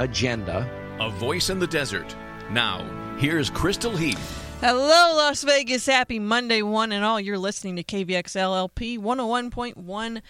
[0.00, 0.68] agenda.
[0.98, 2.16] A voice in the desert.
[2.50, 2.84] Now,
[3.18, 4.46] here's Crystal Heath.
[4.60, 5.86] Hello, Las Vegas.
[5.86, 7.20] Happy Monday, one and all.
[7.20, 10.20] You're listening to KVXL LP 101.1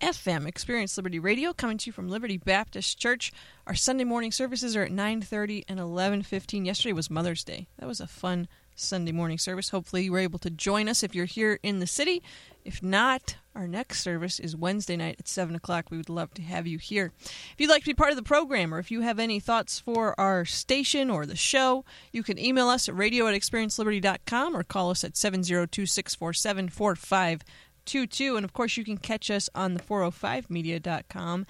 [0.00, 3.32] FM Experience Liberty Radio coming to you from Liberty Baptist Church.
[3.66, 6.64] Our Sunday morning services are at 9:30 and 11:15.
[6.64, 7.68] Yesterday was Mother's Day.
[7.78, 9.68] That was a fun Sunday morning service.
[9.70, 12.22] Hopefully, you were able to join us if you're here in the city.
[12.64, 15.86] If not, our next service is Wednesday night at 7 o'clock.
[15.90, 17.12] We would love to have you here.
[17.20, 19.78] If you'd like to be part of the program or if you have any thoughts
[19.78, 24.62] for our station or the show, you can email us at radio at experienceliberty.com or
[24.62, 28.36] call us at 702 647 4522.
[28.36, 31.46] And of course, you can catch us on the 405media.com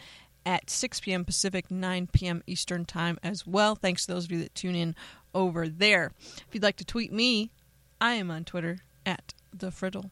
[0.47, 1.25] at 6 p.m.
[1.25, 2.43] Pacific, 9 p.m.
[2.47, 3.75] Eastern Time as well.
[3.75, 4.95] Thanks to those of you that tune in
[5.35, 6.13] over there.
[6.19, 7.51] If you'd like to tweet me,
[8.01, 10.11] I am on Twitter at the Friddle,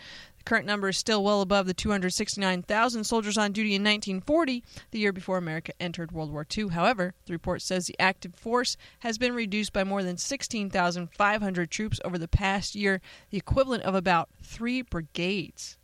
[0.48, 5.12] current number is still well above the 269,000 soldiers on duty in 1940, the year
[5.12, 6.70] before America entered World War II.
[6.70, 12.00] However, the report says the active force has been reduced by more than 16,500 troops
[12.06, 15.78] over the past year, the equivalent of about three brigades.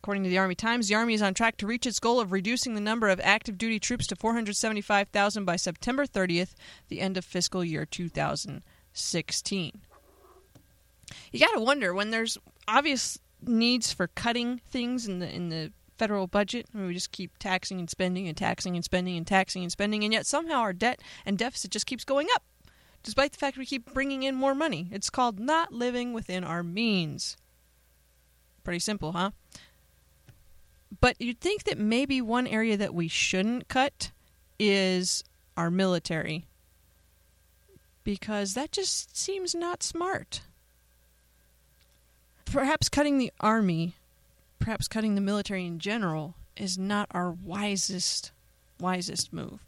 [0.00, 2.32] According to the Army Times, the Army is on track to reach its goal of
[2.32, 6.54] reducing the number of active duty troops to 475,000 by September 30th,
[6.88, 9.80] the end of fiscal year 2016.
[11.30, 15.72] You got to wonder when there's obvious needs for cutting things in the in the
[15.98, 16.66] federal budget.
[16.74, 19.70] I mean, we just keep taxing and spending and taxing and spending and taxing and
[19.70, 22.42] spending, and yet somehow our debt and deficit just keeps going up,
[23.02, 24.88] despite the fact we keep bringing in more money.
[24.90, 27.36] It's called not living within our means.
[28.64, 29.30] Pretty simple, huh?
[31.00, 34.12] But you'd think that maybe one area that we shouldn't cut
[34.58, 35.24] is
[35.56, 36.46] our military.
[38.04, 40.42] Because that just seems not smart
[42.52, 43.94] perhaps cutting the army,
[44.58, 48.30] perhaps cutting the military in general, is not our wisest
[48.78, 49.60] wisest move.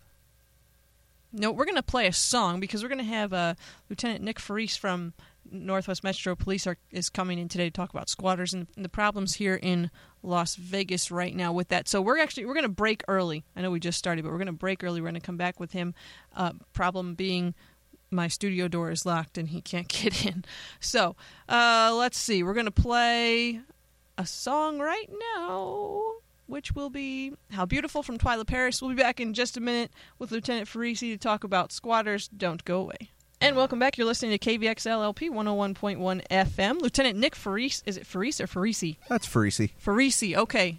[1.33, 3.55] No, we're going to play a song because we're going to have uh,
[3.89, 5.15] Lieutenant Nick Farese from
[5.51, 8.89] Northwest Metro Police are, is coming in today to talk about squatters and, and the
[8.89, 9.91] problems here in
[10.23, 11.89] Las Vegas right now with that.
[11.89, 13.45] So we're actually we're going to break early.
[13.57, 15.01] I know we just started, but we're going to break early.
[15.01, 15.95] We're going to come back with him.
[16.35, 17.55] Uh, problem being
[18.15, 20.45] my studio door is locked and he can't get in.
[20.81, 21.17] So
[21.49, 22.43] uh, let's see.
[22.43, 23.61] We're going to play
[24.17, 26.03] a song right now,
[26.47, 28.81] which will be How Beautiful from Twila Paris.
[28.81, 32.29] We'll be back in just a minute with Lieutenant Farese to talk about squatters.
[32.29, 33.11] Don't go away.
[33.41, 33.99] And welcome back.
[33.99, 36.81] You're listening to KVXLLP 101.1 FM.
[36.81, 37.83] Lieutenant Nick Farese.
[37.85, 38.97] Is it Farese or Farese?
[39.09, 39.69] That's Farese.
[39.77, 40.35] Farese.
[40.35, 40.79] Okay.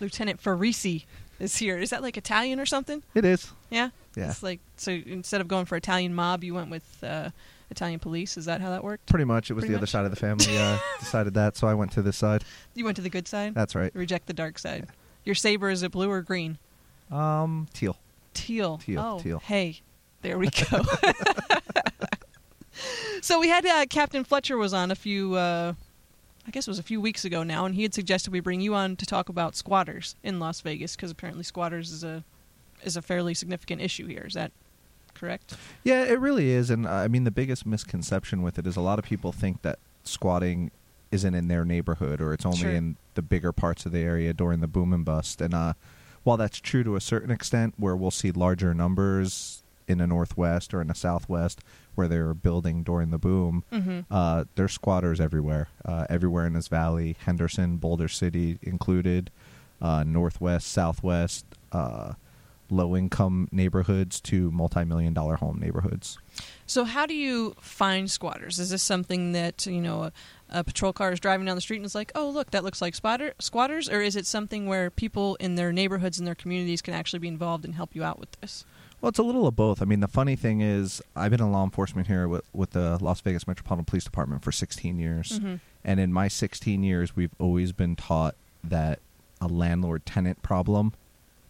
[0.00, 1.06] Lieutenant Farese
[1.38, 1.78] is here.
[1.78, 3.02] Is that like Italian or something?
[3.14, 3.50] It is.
[3.70, 3.90] Yeah.
[4.16, 4.30] Yeah.
[4.30, 7.30] It's like so instead of going for Italian mob, you went with uh,
[7.70, 8.36] Italian police.
[8.36, 9.06] Is that how that worked?
[9.06, 9.50] Pretty much.
[9.50, 9.82] It was Pretty the much?
[9.82, 12.44] other side of the family uh, decided that, so I went to this side.
[12.74, 13.54] You went to the good side.
[13.54, 13.94] That's right.
[13.94, 14.86] Reject the dark side.
[15.24, 16.58] Your saber is it blue or green?
[17.10, 17.96] Um, teal.
[18.34, 18.78] Teal.
[18.78, 19.38] Teal, Oh, teal.
[19.40, 19.80] hey,
[20.22, 20.82] there we go.
[23.20, 25.36] so we had uh, Captain Fletcher was on a few.
[26.48, 28.62] I guess it was a few weeks ago now, and he had suggested we bring
[28.62, 32.24] you on to talk about squatters in Las Vegas because apparently squatters is a
[32.82, 34.24] is a fairly significant issue here.
[34.26, 34.50] Is that
[35.12, 35.54] correct?
[35.84, 38.80] Yeah, it really is, and uh, I mean the biggest misconception with it is a
[38.80, 40.70] lot of people think that squatting
[41.10, 42.70] isn't in their neighborhood or it's only Sure.
[42.70, 45.42] in the bigger parts of the area during the boom and bust.
[45.42, 45.74] And uh,
[46.22, 50.72] while that's true to a certain extent, where we'll see larger numbers in the northwest
[50.74, 51.60] or in the southwest
[51.94, 54.04] where they were building during the boom, Mhm.
[54.10, 59.30] uh, there's squatters everywhere, uh, everywhere in this valley, Henderson, Boulder City included,
[59.82, 61.44] uh, northwest, southwest.
[61.72, 62.12] Uh,
[62.70, 66.18] low income neighborhoods to multi million dollar home neighborhoods.
[66.66, 68.58] So, how do you find squatters?
[68.58, 70.12] Is this something that you know a,
[70.50, 72.82] a patrol car is driving down the street and it's like, oh look, that looks
[72.82, 76.82] like spotter, squatters, or is it something where people in their neighborhoods and their communities
[76.82, 78.66] can actually be involved and help you out with this?
[79.00, 79.80] Well, it's a little of both.
[79.80, 82.98] I mean, the funny thing is, I've been in law enforcement here with, with the
[83.02, 85.38] Las Vegas Metropolitan Police Department for 16 years.
[85.38, 85.54] Mm-hmm.
[85.84, 88.34] And in my 16 years, we've always been taught
[88.64, 88.98] that
[89.40, 90.94] a landlord tenant problem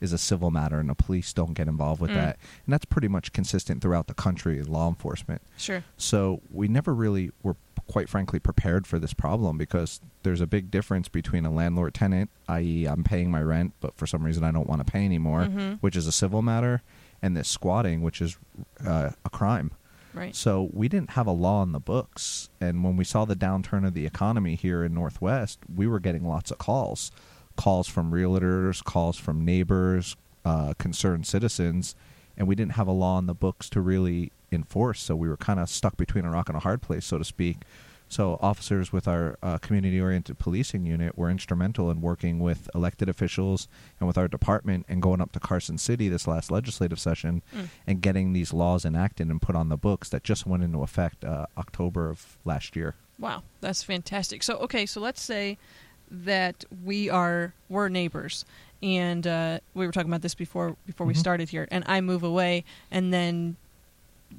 [0.00, 2.14] is a civil matter and the police don't get involved with Mm.
[2.16, 2.38] that.
[2.66, 5.40] And that's pretty much consistent throughout the country, in law enforcement.
[5.56, 5.82] Sure.
[5.96, 7.56] So we never really were,
[7.88, 12.30] quite frankly, prepared for this problem because there's a big difference between a landlord tenant,
[12.48, 15.46] i.e., I'm paying my rent, but for some reason I don't want to pay anymore,
[15.50, 15.78] Mhm.
[15.80, 16.82] which is a civil matter,
[17.22, 18.38] and this squatting, which is
[18.84, 19.72] uh, a crime.
[20.14, 20.34] Right.
[20.34, 23.86] So we didn't have a law in the books, and when we saw the downturn
[23.86, 27.12] of the economy here in Northwest, we were getting lots of calls,
[27.56, 31.94] calls from realtors, calls from neighbors, uh, concerned citizens,
[32.36, 35.00] and we didn't have a law in the books to really enforce.
[35.00, 37.24] So we were kind of stuck between a rock and a hard place, so to
[37.24, 37.58] speak.
[38.08, 43.68] So officers with our uh, community-oriented policing unit were instrumental in working with elected officials
[44.00, 47.68] and with our department and going up to Carson City this last legislative session Mm.
[47.86, 51.24] and getting these laws enacted and put on the books that just went into effect
[51.24, 52.94] uh, October of last year.
[53.18, 54.42] Wow, that's fantastic.
[54.42, 55.58] So, okay, so let's say
[56.10, 58.44] that we are we're neighbors,
[58.82, 61.18] and uh, we were talking about this before before we Mhm.
[61.18, 61.68] started here.
[61.70, 63.56] And I move away, and then,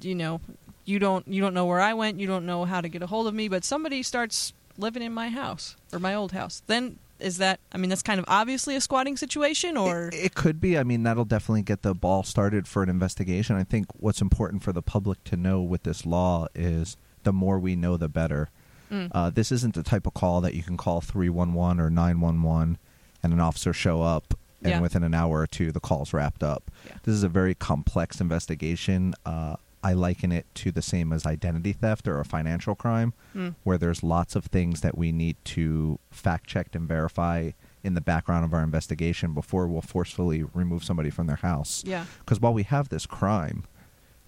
[0.01, 0.41] you know,
[0.85, 3.07] you don't you don't know where I went, you don't know how to get a
[3.07, 6.61] hold of me, but somebody starts living in my house or my old house.
[6.67, 7.59] Then is that?
[7.73, 10.77] I mean, that's kind of obviously a squatting situation, or It, it could be.
[10.77, 13.57] I mean, that'll definitely get the ball started for an investigation.
[13.57, 17.59] I think what's important for the public to know with this law is the more
[17.59, 18.49] we know, the better.
[18.89, 19.09] Mm.
[19.11, 22.77] Uh, this isn't the type of call that you can call 311 or 911
[23.21, 24.33] and an officer show up
[24.63, 24.79] and Yeah.
[24.79, 26.71] within an hour or two the call's wrapped up.
[26.87, 26.93] Yeah.
[27.03, 29.13] This is a very complex investigation.
[29.25, 33.55] Uh, I liken it to the same as identity theft or a financial crime, Mm.
[33.63, 37.51] where there's lots of things that we need to fact check and verify
[37.83, 41.81] in the background of our investigation before we'll forcefully remove somebody from their house.
[41.85, 43.63] yeah, Because while we have this crime,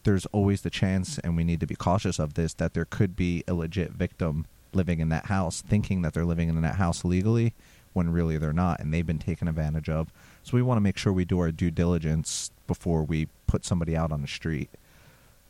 [0.04, 3.16] there's always the chance, and we need to be cautious of this, that there could
[3.16, 7.04] be a legit victim living in that house, thinking that they're living in that house
[7.04, 7.54] legally,
[7.94, 10.14] when really they're not, and they've been taken advantage of.
[10.44, 13.98] So we want to make sure we do our due diligence before we put somebody
[13.98, 14.70] out on the street.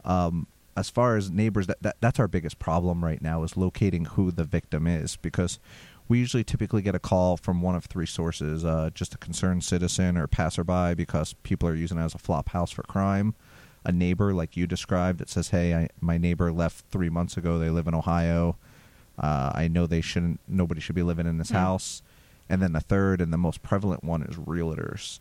[0.04, 4.06] Um, as far as neighbors, that, that that's our biggest problem right now is locating
[4.06, 5.60] who the victim is because
[6.08, 9.64] we usually typically get a call from one of three sources: uh, just a concerned
[9.64, 13.36] citizen or passerby because people are using it as a flop house for crime.
[13.84, 17.58] A neighbor, like you described, that says, "Hey, I, my neighbor left three months ago.
[17.60, 18.56] They live in Ohio.
[19.20, 20.40] Uh, I know they shouldn't.
[20.48, 21.58] Nobody should be living in this Hmm.
[21.58, 22.02] house."
[22.50, 25.20] And then the third and the most prevalent one is realtors.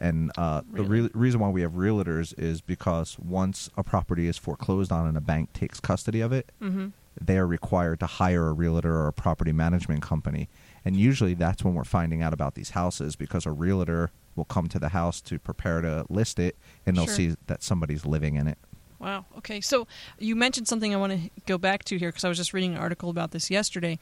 [0.00, 4.38] And uh, the re- reason why we have realtors is because once a property is
[4.38, 6.88] foreclosed on and a bank takes custody of it, mm-hmm.
[7.20, 10.48] they are required to hire a realtor or a property management company.
[10.86, 14.68] And usually that's when we're finding out about these houses because a realtor will come
[14.68, 16.56] to the house to prepare to list it
[16.86, 17.14] and they'll Sure.
[17.14, 18.56] see that somebody's living in it.
[18.98, 19.24] Wow.
[19.38, 19.60] Okay.
[19.60, 19.86] So
[20.18, 22.72] you mentioned something I want to go back to here because I was just reading
[22.72, 23.98] an article about this yesterday.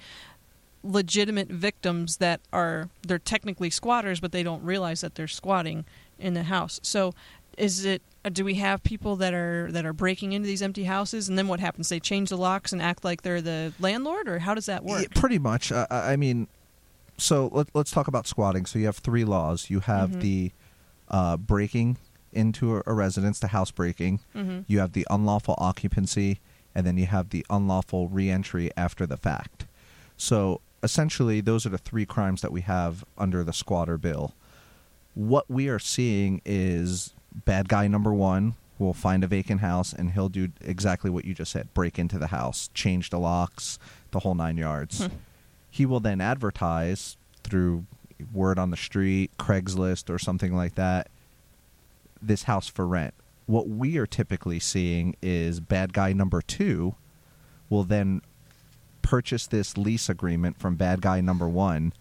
[0.91, 5.85] Legitimate victims that are they're technically squatters, but they don't realize that they're squatting
[6.19, 6.81] in the house.
[6.83, 7.13] So
[7.59, 8.01] is it?
[8.25, 11.37] uh, Do we have people that are that are breaking into these empty houses, and
[11.37, 11.91] then what happens?
[11.91, 15.03] They change the locks and act like they're the landlord, or how does that work?
[15.03, 15.71] Yeah, pretty much.
[15.71, 16.47] Uh, I mean,
[17.19, 18.65] so let, let's talk about squatting.
[18.65, 19.69] So you have three laws.
[19.69, 20.21] You have Mhm.
[20.21, 20.53] the
[21.09, 21.99] uh, breaking
[22.33, 24.21] into a, a residence, the house breaking.
[24.35, 24.65] Mhm.
[24.69, 26.41] You have the unlawful occupancy,
[26.75, 29.67] and then you have the unlawful reentry after the fact.
[30.17, 34.35] So essentially, those are the three crimes that we have under the squatter bill.
[35.15, 40.13] What we are seeing is bad guy number one will find a vacant house and
[40.13, 43.79] he'll do exactly what you just said break into the house, change the locks,
[44.13, 45.07] the whole nine yards.
[45.07, 45.15] Hmm.
[45.71, 47.87] He will then advertise through
[48.33, 51.09] word on the street, Craigslist, or something like that
[52.21, 53.15] this house for rent.
[53.47, 56.95] What we are typically seeing is bad guy number two
[57.71, 58.23] will then
[59.09, 61.95] purchase this lease agreement from bad guy number one,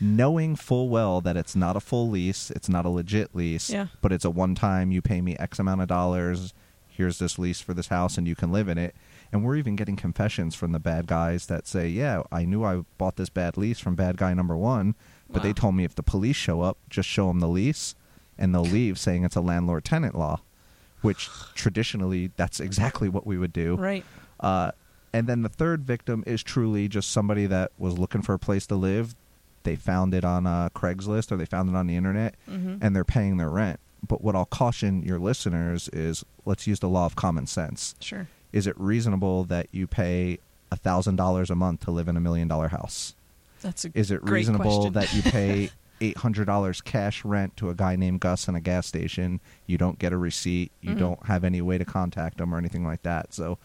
[0.00, 3.88] knowing full well that it's not a full lease, it's not a legit lease, Yeah.
[4.00, 6.54] but it's a one time, you pay me X amount of dollars,
[6.88, 8.96] here's this lease for this house, and you can live in it.
[9.32, 12.84] And we're even getting confessions from the bad guys that say, Yeah, I knew I
[12.96, 14.94] bought this bad lease from bad guy number one,
[15.28, 17.94] but they told me if the police show up, just show them the lease
[18.38, 20.40] and they'll leave saying it's a landlord tenant law,
[21.02, 23.74] which traditionally that's exactly what we would do.
[23.76, 24.04] Right.
[24.40, 24.70] Uh,
[25.16, 28.66] and then the third victim is truly just somebody that was looking for a place
[28.68, 29.14] to live.
[29.64, 32.78] They found it on uh, Craigslist or they found it on the internet Mhm.
[32.80, 33.80] and they're paying their rent.
[34.06, 37.94] but what I'll caution your listeners is let's use the law of common sense.
[37.98, 38.28] Sure.
[38.52, 40.38] Is it reasonable that you pay
[40.72, 43.14] thousand dollars a month to live in a million dollar house?
[43.62, 44.92] That's a Is it reasonable question.
[44.92, 45.70] that you pay
[46.00, 49.40] eight hundred dollars cash rent to a guy named Gus in a gas station?
[49.66, 50.70] You don't get a receipt.
[50.82, 50.98] You Mhm.
[50.98, 53.32] don't have any way to contact him or anything like that.
[53.32, 53.58] So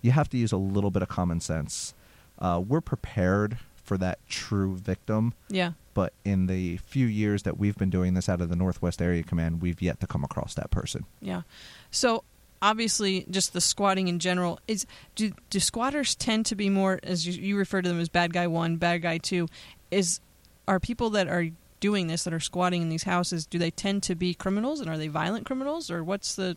[0.00, 1.94] you have to use a little bit of common sense.
[2.38, 5.72] Uh, we're prepared for that true victim, yeah.
[5.94, 9.22] but in the few years that we've been doing this out of the Northwest Area
[9.22, 11.06] Command, we've yet to come across that person.
[11.20, 11.42] Yeah.
[11.90, 12.22] So
[12.60, 17.26] obviously, just the squatting in general is do do squatters tend to be more as
[17.26, 19.48] you, you refer to them as bad guy one, bad guy two?
[19.90, 20.20] Is
[20.66, 21.48] are people that are
[21.80, 23.46] doing this that are squatting in these houses?
[23.46, 26.56] Do they tend to be criminals and are they violent criminals or what's the?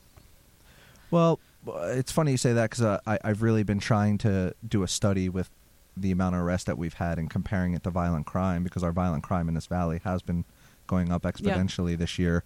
[1.10, 4.84] Well, it's funny you say that because uh, I, I've really been trying to do
[4.84, 5.50] a study with
[5.98, 8.92] the amount of arrests that we've had and comparing it to violent crime because our
[8.92, 10.46] violent crime in this valley has been
[10.88, 12.44] going up exponentially this year.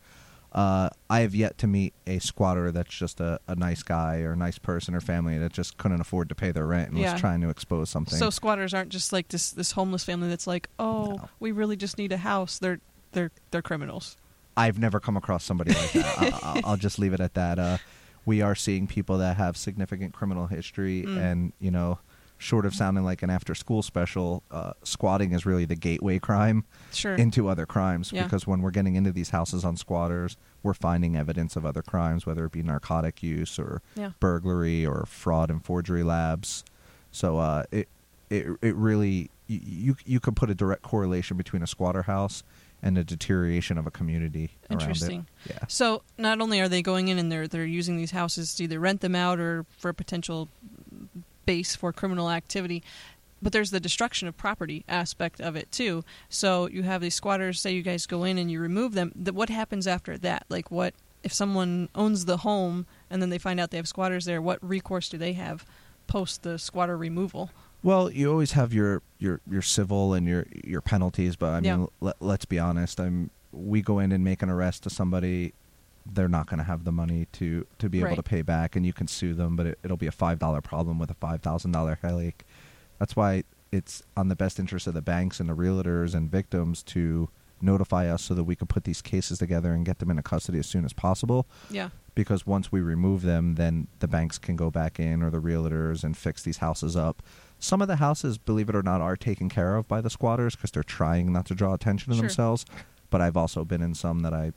[0.51, 4.31] Uh, I have yet to meet a squatter that's just a, a nice guy or
[4.31, 7.11] a nice person or family that just couldn't afford to pay their rent and Yeah.
[7.11, 8.17] was trying to expose something.
[8.17, 11.29] So squatters aren't just like this this homeless family that's like, oh, No.
[11.41, 12.57] we really just need a house.
[12.57, 12.79] They're
[13.11, 14.15] they're they're criminals.
[14.57, 16.17] I've never come across somebody like that.
[16.17, 17.59] I, I'll, I'll just leave it at that.
[17.59, 17.77] Uh,
[18.25, 21.17] we are seeing people that have significant criminal history, Mm.
[21.17, 21.99] and you know,
[22.37, 27.15] short of sounding like an after-school special, uh, squatting is really the gateway crime Sure.
[27.15, 28.11] into other crimes.
[28.11, 28.23] Yeah.
[28.23, 32.25] Because when we're getting into these houses on squatters, we're finding evidence of other crimes,
[32.25, 34.11] whether it be narcotic use or Yeah.
[34.19, 36.63] burglary or fraud and forgery labs.
[37.11, 37.87] So uh, it
[38.29, 42.43] it it really you, you you could put a direct correlation between a squatter house
[42.85, 45.25] and the deterioration of a community Interesting.
[45.45, 45.51] it.
[45.53, 45.65] Yeah.
[45.67, 48.79] So not only are they going in and they're they're using these houses to either
[48.79, 50.47] rent them out or for a potential
[51.45, 52.83] base for criminal activity,
[53.41, 56.03] but there's the destruction of property aspect of it too.
[56.29, 57.59] So you have these squatters.
[57.59, 59.11] Say you guys go in and you remove them.
[59.11, 60.45] Th- what happens after that?
[60.47, 64.25] Like what if someone owns the home and then they find out they have squatters
[64.25, 64.41] there?
[64.41, 65.65] What recourse do they have
[66.05, 67.49] post the squatter removal?
[67.85, 71.81] Well, you always have your your your civil and your your penalties, but I mean,
[71.81, 71.85] Yeah.
[72.01, 72.99] let, let's be honest.
[72.99, 75.53] I'm we go in and make an arrest to somebody,
[76.03, 78.87] they're not going to have the money to to be able to pay back, and
[78.87, 81.41] you can sue them, but it, it'll be a five dollar problem with a five
[81.43, 82.43] thousand dollar headache.
[82.97, 86.81] That's why it's on the best interest of the banks and the realtors and victims
[86.83, 87.29] to
[87.61, 90.57] notify us so that we can put these cases together and get them into custody
[90.57, 91.89] as soon as possible Yeah.
[92.15, 96.03] because once we remove them, then the banks can go back in or the realtors
[96.03, 97.21] and fix these houses up.
[97.59, 100.55] Some of the houses, believe it or not, are taken care of by the squatters
[100.55, 102.23] because they're trying not to draw attention to Sure.
[102.23, 102.65] themselves.
[103.09, 104.51] But I've also been in some that I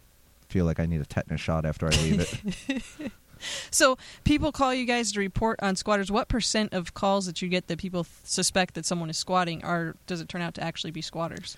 [0.49, 3.13] feel like I need a tetanus shot after I leave it.
[3.71, 6.11] So people call you guys to report on squatters.
[6.11, 9.63] What percent of calls that you get that people th- suspect that someone is squatting
[9.65, 11.57] are does it turn out to actually be squatters?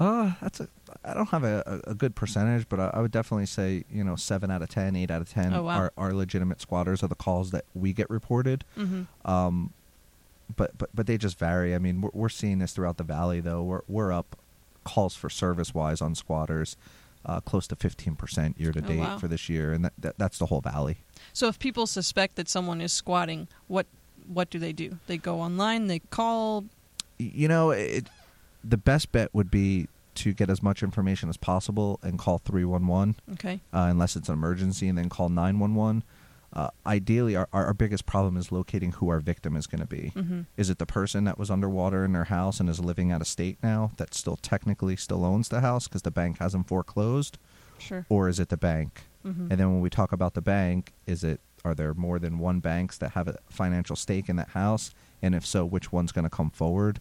[0.00, 0.68] uh, that's a.
[1.04, 4.02] I don't have a, a, a good percentage, but I, I would definitely say you
[4.02, 5.78] know seven out of ten, eight out of ten Oh, wow.
[5.78, 8.64] are, are legitimate squatters are the calls that we get reported.
[8.76, 9.30] Mm-hmm.
[9.30, 9.72] Um,
[10.54, 11.74] but but but they just vary.
[11.74, 13.62] I mean, we're, we're seeing this throughout the valley, though.
[13.62, 14.36] We're we're up
[14.84, 16.76] calls for service wise on squatters,
[17.24, 19.18] uh, close to fifteen percent year to Oh, date wow.
[19.18, 20.98] for this year, and that, that that's the whole valley.
[21.32, 23.86] So if people suspect that someone is squatting, what
[24.26, 24.98] what do they do?
[25.06, 26.64] They go online, they call.
[27.18, 28.08] You know, it,
[28.62, 32.64] the best bet would be to get as much information as possible and call three
[32.64, 33.16] one one.
[33.32, 33.60] Okay.
[33.74, 36.02] uh, unless it's an emergency, and then call 911.
[36.52, 40.12] Uh, ideally, our, our, biggest problem is locating who our victim is going to be.
[40.14, 40.42] Mm-hmm.
[40.56, 43.26] Is it the person that was underwater in their house and is living out of
[43.26, 47.36] state now that still technically still owns the house because the bank hasn't foreclosed?
[47.78, 48.06] Sure.
[48.08, 49.02] Or is it the bank?
[49.24, 49.50] Mhm.
[49.50, 52.60] And then when we talk about the bank, is it are there more than one
[52.60, 54.92] banks that have a financial stake in that house?
[55.20, 57.00] And if so, which one's going to come forward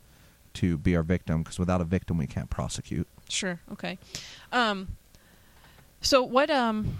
[0.55, 1.43] to be our victim?
[1.43, 3.07] Because without a victim, we can't prosecute.
[3.29, 3.61] Sure.
[3.71, 3.99] Okay.
[4.51, 4.97] Um.
[6.01, 6.99] So what um.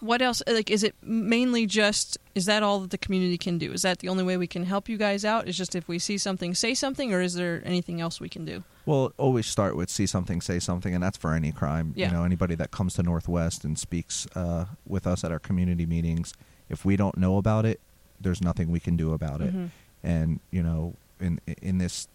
[0.00, 0.42] What else?
[0.46, 2.18] Like, is it mainly just?
[2.34, 3.72] Is that all that the community can do?
[3.72, 5.48] Is that the only way we can help you guys out?
[5.48, 8.44] Is just if we see something, say something, or is there anything else we can
[8.44, 8.62] do?
[8.86, 11.92] Well, always start with see something, say something, and that's for any crime.
[11.96, 12.06] Yeah.
[12.08, 15.84] You know, anybody that comes to Northwest and speaks uh, with us at our community
[15.84, 16.32] meetings,
[16.68, 17.80] if we don't know about it,
[18.20, 19.54] there's nothing we can do about it.
[19.54, 19.70] Mhm.
[20.02, 22.08] And you know, in in this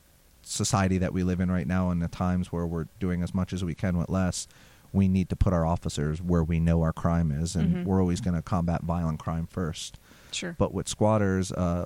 [0.43, 3.53] society that we live in right now, and the times where we're doing as much
[3.53, 4.47] as we can with less,
[4.93, 7.85] we need to put our officers where we know our crime is, and Mhm.
[7.85, 9.97] we're always going to combat violent crime first.
[10.31, 10.55] Sure.
[10.57, 11.85] But with squatters, uh,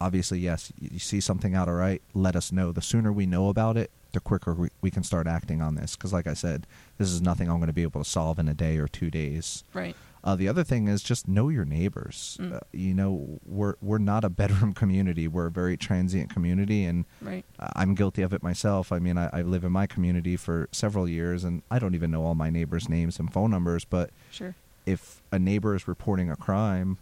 [0.00, 2.72] obviously, yes, you, you see something out of right, let us know.
[2.72, 5.94] The sooner we know about it, the quicker we, we can start acting on this.
[5.96, 6.66] Because, like I said,
[6.98, 9.10] this is nothing I'm going to be able to solve in a day or two
[9.10, 9.62] days.
[9.74, 9.94] right.
[10.26, 12.36] Uh, the other thing is just know your neighbors.
[12.40, 12.54] Mm.
[12.56, 15.28] Uh, you know, we're we're not a bedroom community.
[15.28, 17.44] We're a very transient community, and Right.
[17.60, 18.90] uh, I'm guilty of it myself.
[18.90, 22.10] I mean, I, I live in my community for several years, and I don't even
[22.10, 23.84] know all my neighbors' names and phone numbers.
[23.84, 24.56] But Sure.
[24.84, 26.98] if a neighbor is reporting a crime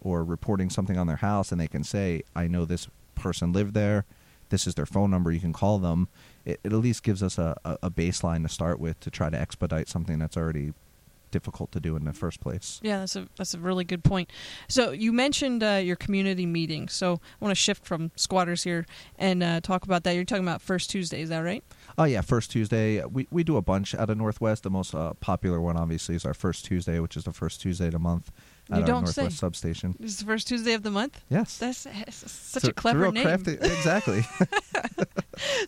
[0.00, 3.74] or reporting something on their house, and they can say, "I know this person lived
[3.74, 4.04] there.
[4.50, 5.32] This is their phone number.
[5.32, 6.06] You can call them."
[6.44, 9.36] It, it at least gives us a a baseline to start with to try to
[9.40, 10.74] expedite something that's already
[11.30, 12.80] difficult to do in the first place.
[12.82, 14.30] Yeah, that's a that's a really good point.
[14.68, 16.88] So you mentioned uh, your community meeting.
[16.88, 18.86] So I want to shift from squatters here
[19.18, 20.12] and uh, talk about that.
[20.12, 21.62] You're talking about first Tuesday, is that right?
[21.96, 23.04] Oh yeah, first Tuesday.
[23.04, 24.62] We we do a bunch out of Northwest.
[24.62, 27.86] The most uh, popular one, obviously, is our first Tuesday, which is the first Tuesday
[27.86, 28.30] of the month
[28.70, 29.40] at You our don't Northwest say.
[29.40, 29.94] substation.
[30.00, 31.20] It's the first Tuesday of the month.
[31.30, 33.24] Yes, That's, that's such a clever name.
[33.24, 34.24] crafty- exactly.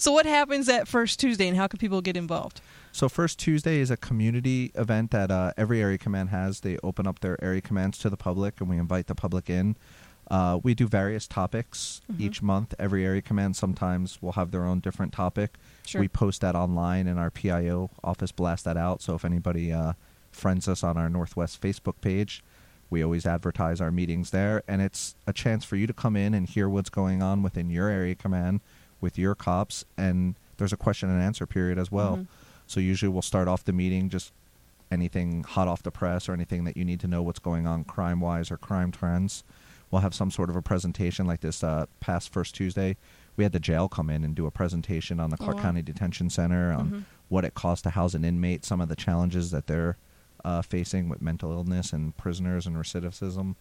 [0.01, 2.61] So what happens at first Tuesday, and how can people get involved?
[2.93, 6.61] So first Tuesday is a community event that uh, every area command has.
[6.61, 9.77] They open up their area commands to the public, and we invite the public in.
[10.31, 12.23] Uh, we do various topics Mm-hmm.
[12.23, 12.75] each month.
[12.79, 15.57] Every area command sometimes will have their own different topic.
[15.87, 16.01] Sure.
[16.01, 19.03] We post that online, and our PIO office blasts that out.
[19.03, 19.93] So if anybody uh,
[20.33, 22.43] friends us on our Northwest Facebook page,
[22.91, 26.35] we always advertise our meetings there, and it's a chance for you to come in
[26.35, 28.61] and hear what's going on within your area command
[29.01, 29.85] with your cops.
[29.97, 32.17] And there's a question and answer period as well.
[32.19, 32.27] Mhm.
[32.71, 34.33] So usually we'll start off the meeting just
[34.93, 37.83] anything hot off the press or anything that you need to know what's going on
[37.83, 39.43] crime wise or crime trends.
[39.91, 42.97] We'll have some sort of a presentation like this uh, past first Tuesday.
[43.37, 45.63] We had the jail come in and do a presentation on the Oh, Clark wow.
[45.65, 47.03] County Detention Center on Mhm.
[47.29, 49.97] what it costs to house an inmate, some of the challenges that they're
[50.45, 53.57] uh, facing with mental illness and prisoners and recidivism.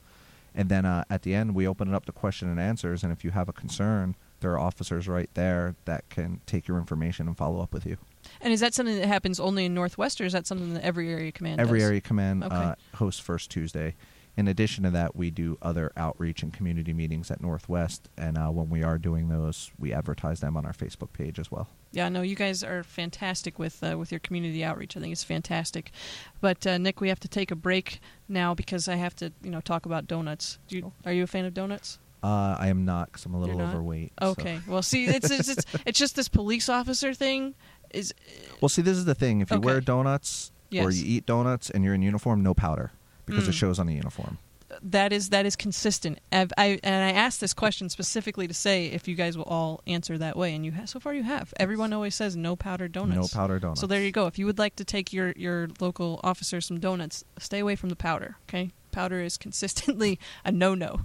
[0.53, 3.03] And then uh, at the end, we open it up to question and answers.
[3.03, 6.77] And if you have a concern, there are officers right there that can take your
[6.77, 7.97] information and follow up with you.
[8.41, 11.09] And is that something that happens only in Northwest, or is that something that every
[11.11, 11.87] area command Every does?
[11.87, 12.55] area command Okay.
[12.55, 13.95] uh, hosts First Tuesday.
[14.37, 18.07] In addition to that, we do other outreach and community meetings at Northwest.
[18.17, 21.51] And uh, when we are doing those, we advertise them on our Facebook page as
[21.51, 21.67] well.
[21.91, 24.95] Yeah, no, you guys are fantastic with uh, with your community outreach.
[24.95, 25.91] I think it's fantastic.
[26.39, 27.99] But uh, Nick, we have to take a break
[28.29, 30.57] now because I have to, you know, talk about donuts.
[30.69, 31.99] Do you, are you a fan of donuts?
[32.23, 34.13] Uh, I am not because I'm a little overweight.
[34.21, 34.59] so- Okay.
[34.67, 37.55] Well, see, it's it's, it's it's just this police officer thing.
[37.91, 38.13] Is
[38.61, 39.41] Well, see, this is the thing.
[39.41, 39.85] If you wear Okay.
[39.85, 42.91] donuts or you eat donuts and you're in uniform, no powder
[43.25, 43.59] because it Mm.
[43.59, 44.37] shows on the uniform.
[44.83, 46.19] that is that is consistent.
[46.31, 49.81] I've, I and I asked this question specifically to say if you guys will all
[49.87, 51.51] answer that way, and you ha- so far you have.
[51.59, 53.15] Everyone always says no powdered donuts.
[53.33, 53.81] No powder donuts.
[53.81, 54.27] So there you go.
[54.27, 57.89] If you would like to take your your local officer some donuts, stay away from
[57.89, 58.37] the powder.
[58.47, 61.01] Okay, powder is consistently a no no.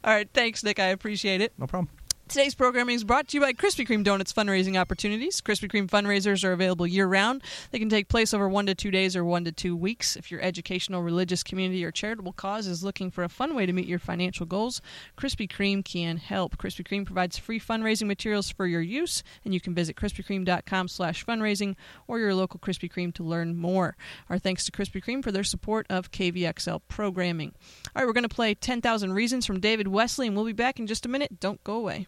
[0.03, 0.79] All right, thanks, Nick.
[0.79, 1.53] I appreciate it.
[1.57, 1.89] No problem.
[2.27, 5.41] Today's programming is brought to you by Krispy Kreme Donuts fundraising opportunities.
[5.41, 7.43] Krispy Kreme fundraisers are available year round.
[7.69, 10.15] They can take place over one to two days or one to two weeks.
[10.15, 13.71] If your educational, religious community, or charitable cause is looking for a fun way to
[13.71, 14.81] meet your financial goals,
[15.15, 16.57] Krispy Kreme can help.
[16.57, 21.23] Krispy Kreme provides free fundraising materials for your use, and you can visit krispykreme.com slash
[21.23, 21.75] fundraising
[22.07, 23.95] or your local Krispy Kreme to learn more.
[24.29, 27.53] Our thanks to Krispy Kreme for their support of KVXL programming.
[27.95, 30.79] All right, we're going to play 10,000 Reasons from David Wesley, and we'll be back
[30.79, 31.39] in just a minute.
[31.39, 32.07] Don't go away.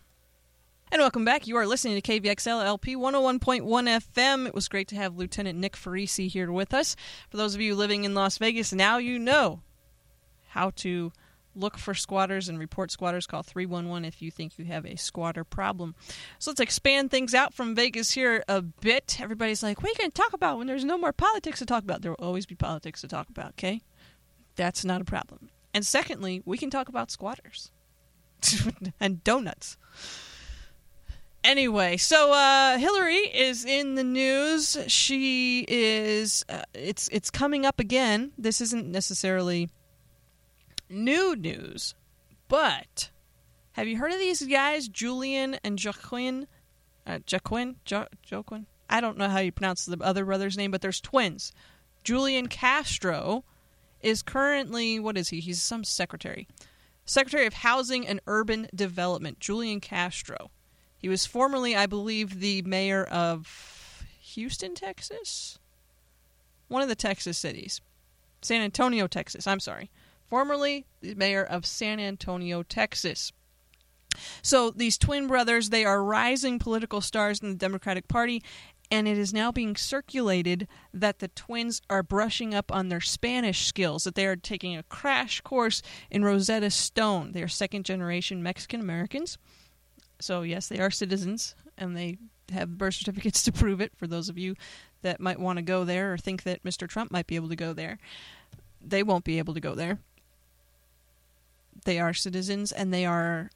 [0.89, 1.47] And welcome back.
[1.47, 4.47] You are listening to KVXL LP 101.1 FM.
[4.47, 6.95] It was great to have Lieutenant Nick Farese here with us.
[7.30, 9.60] For those of you living in Las Vegas, now you know
[10.47, 11.12] how to
[11.54, 13.28] look for squatters and report squatters.
[13.28, 15.93] Call 311 if you think you have a squatter problem.
[16.39, 19.17] So let's expand things out from Vegas here a bit.
[19.19, 21.65] Everybody's like, what are you going to talk about when there's no more politics to
[21.65, 22.02] talk about?
[22.02, 23.82] There will always be politics to talk about, okay?
[24.56, 25.50] That's not a problem.
[25.73, 27.71] And secondly, we can talk about squatters
[29.02, 29.76] and donuts.
[31.48, 34.78] Anyway, so uh, Hillary is in the news.
[34.88, 36.44] She is.
[36.50, 38.34] Uh, it's it's coming up again.
[38.38, 39.70] This isn't necessarily
[40.90, 41.96] new news,
[42.50, 43.12] but
[43.72, 46.48] have you heard of these guys, Julian and Joaquin?
[47.06, 48.66] Uh, Joaquin, jo- Joaquin.
[48.90, 51.54] I don't know how you pronounce the other brother's name, but there's twins.
[52.04, 53.46] Julian Castro
[54.02, 55.40] is currently what is he?
[55.40, 56.46] He's some secretary,
[57.06, 59.40] secretary of Housing and Urban Development.
[59.40, 60.52] Julian Castro.
[60.98, 65.60] He was formerly, I believe, the mayor of Houston, Texas?
[66.68, 67.82] One of the Texas cities.
[68.42, 69.48] San Antonio, Texas.
[69.48, 69.90] I'm sorry.
[70.30, 73.32] Formerly the mayor of San Antonio, Texas.
[74.42, 78.44] So these twin brothers, they are rising political stars in the Democratic Party,
[78.90, 83.68] and it is now being circulated that the twins are brushing up on their Spanish
[83.68, 87.34] skills, that they are taking a crash course in Rosetta Stone.
[87.34, 89.38] They are second generation Mexican Americans.
[90.20, 92.18] So, yes, they are citizens and they
[92.52, 94.56] have birth certificates to prove it for those of you
[95.02, 96.88] that might want to go there or think that Mr.
[96.88, 98.00] Trump might be able to go there.
[98.82, 100.00] They won't be able to go there.
[101.86, 103.52] They are citizens and they are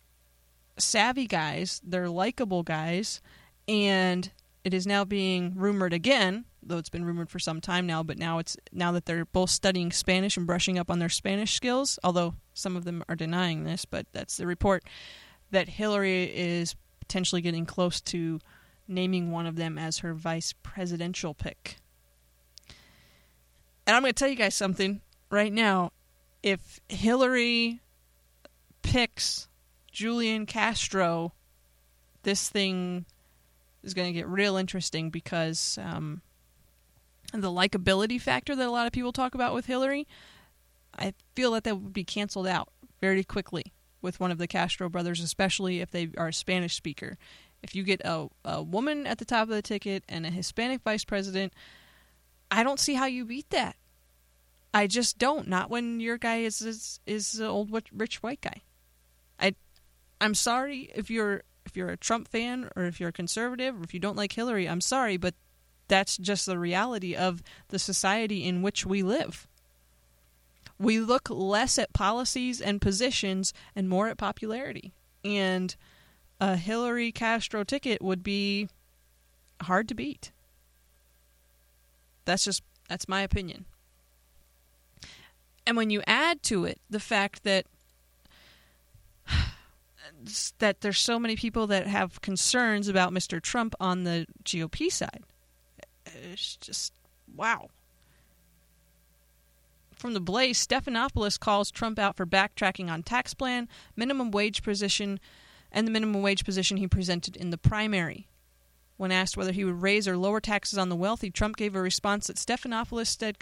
[0.78, 1.82] savvy guys.
[1.84, 3.22] They're likable guys.
[3.68, 4.30] And
[4.64, 8.18] it is now being rumored again, though it's been rumored for some time now, but
[8.18, 11.98] now it's now that they're both studying Spanish and brushing up on their Spanish skills,
[12.04, 14.84] although some of them are denying this, but that's the report
[15.52, 18.40] that Hillary is potentially getting close to
[18.88, 21.78] naming one of them as her vice presidential pick.
[23.86, 25.92] And I'm going to tell you guys something right now.
[26.44, 27.82] If Hillary
[28.82, 29.48] picks
[29.92, 31.34] Julian Castro,
[32.24, 33.06] this thing
[33.84, 36.22] is going to get real interesting because um,
[37.34, 40.08] the likability factor that a lot of people talk about with Hillary,
[40.98, 42.70] I feel that that would be canceled out
[43.02, 47.18] very quickly with one of the Castro brothers, especially if they are a Spanish speaker.
[47.64, 50.82] If you get a, a woman at the top of the ticket and a Hispanic
[50.84, 51.54] vice president,
[52.50, 53.76] I don't see how you beat that.
[54.74, 55.48] I just don't.
[55.48, 58.62] Not when your guy is is, is an old rich white guy.
[59.40, 59.56] I
[60.20, 63.84] I'm sorry if you're if you're a Trump fan or if you're a conservative or
[63.84, 64.68] if you don't like Hillary.
[64.68, 65.36] I'm sorry, but
[65.88, 69.48] that's just the reality of the society in which we live.
[70.82, 74.94] We look less at policies and positions and more at popularity.
[75.24, 75.76] And
[76.40, 78.68] a Hillary Castro ticket would be
[79.62, 80.32] hard to beat.
[82.26, 83.66] That's just that's my opinion.
[85.68, 87.68] And when you add to it the fact that
[90.58, 93.40] that there's so many people that have concerns about Mr.
[93.40, 95.24] Trump on the GOP side,
[96.06, 96.94] it's just
[97.36, 97.70] wow.
[100.02, 105.20] From the Blaze, Stephanopoulos calls Trump out for backtracking on tax plan, minimum wage position,
[105.72, 108.28] and the minimum wage position he presented in the primary.
[108.98, 111.82] When asked whether he would raise or lower taxes on the wealthy, Trump gave a
[111.84, 113.38] response that Stephanopoulos said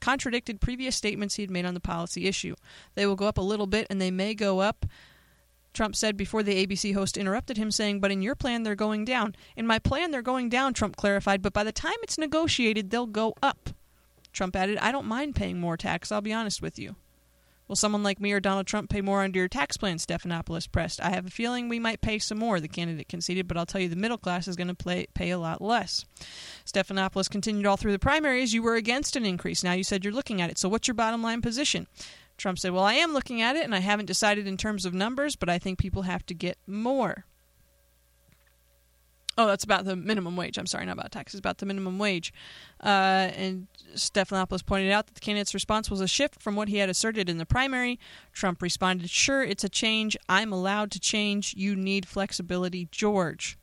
[0.00, 2.56] contradicted previous statements he had made on the policy issue.
[2.96, 4.84] They will go up a little bit, and they may go up.
[5.72, 9.04] Trump said before the ABC host interrupted him, saying, But in your plan, they're going
[9.04, 9.36] down.
[9.54, 13.06] In my plan, they're going down, Trump clarified, but by the time it's negotiated, they'll
[13.06, 13.70] go up.
[14.32, 16.96] Trump added, I don't mind paying more tax, I'll be honest with you.
[17.68, 19.96] Will someone like me or Donald Trump pay more under your tax plan?
[19.96, 21.00] Stephanopoulos pressed.
[21.00, 23.80] I have a feeling we might pay some more, the candidate conceded, but I'll tell
[23.80, 26.04] you the middle class is going to pay a lot less.
[26.66, 28.52] Stephanopoulos continued all through the primaries.
[28.52, 29.64] You were against an increase.
[29.64, 30.58] Now you said you're looking at it.
[30.58, 31.86] So what's your bottom line position?
[32.36, 34.92] Trump said, Well, I am looking at it, and I haven't decided in terms of
[34.92, 37.24] numbers, but I think people have to get more.
[39.38, 40.58] Oh, that's about the minimum wage.
[40.58, 42.34] I'm sorry, not about taxes, about the minimum wage.
[42.82, 46.78] Uh, and Stephanopoulos pointed out that the candidate's response was a shift from what he
[46.78, 47.98] had asserted in the primary.
[48.34, 50.18] Trump responded, Sure, it's a change.
[50.28, 51.54] I'm allowed to change.
[51.56, 53.56] You need flexibility, George.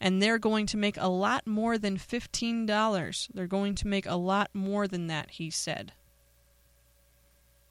[0.00, 3.28] And they're going to make a lot more than $15.
[3.34, 5.92] They're going to make a lot more than that, he said.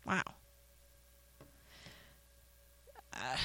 [0.06, 0.23] Wow.
[3.13, 3.38] Uh,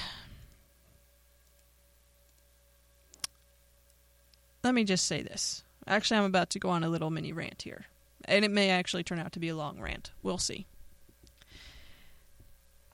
[4.63, 5.63] let me just say this.
[5.85, 7.85] Actually, I'm about to go on a little mini rant here.
[8.25, 10.11] And it may actually turn out to be a long rant.
[10.21, 10.65] We'll see.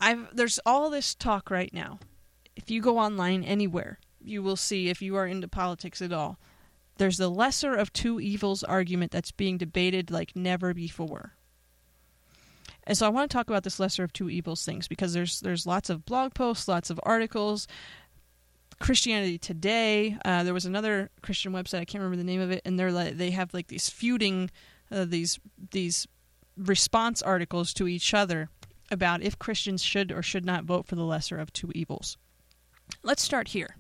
[0.01, 1.99] I've there's all this talk right now.
[2.55, 6.39] If you go online anywhere, you will see if you are into politics at all.
[6.97, 11.33] There's the lesser of two evils argument that's being debated like never before.
[12.83, 15.41] And so I want to talk about this lesser of two evils things because there's
[15.41, 17.67] there's lots of blog posts, lots of articles,
[18.79, 20.17] Christianity Today.
[20.23, 22.91] Uh, there was another Christian website I can't remember the name of it, and they're
[22.91, 24.49] like they have like these feuding
[24.91, 25.39] uh, these
[25.71, 26.07] these
[26.57, 28.49] response articles to each other
[28.91, 32.17] about if Christians should or should not vote for the lesser of two evils.
[33.03, 33.75] Let's start here,